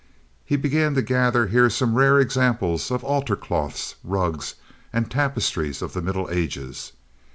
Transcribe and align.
He 0.43 0.55
began 0.55 0.95
to 0.95 1.03
gather 1.03 1.45
here 1.45 1.69
some 1.69 1.93
rare 1.93 2.19
examples 2.19 2.89
of 2.89 3.03
altar 3.03 3.35
cloths, 3.35 3.93
rugs, 4.03 4.55
and 4.91 5.11
tapestries 5.11 5.83
of 5.83 5.93
the 5.93 6.01
Middle 6.01 6.27
Ages. 6.31 6.93